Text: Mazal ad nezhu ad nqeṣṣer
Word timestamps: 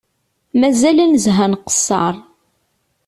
Mazal 0.59 0.97
ad 1.03 1.09
nezhu 1.11 1.41
ad 1.45 1.49
nqeṣṣer 1.51 2.15